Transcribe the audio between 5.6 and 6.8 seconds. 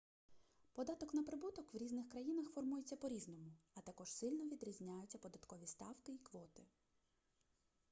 ставки і квоти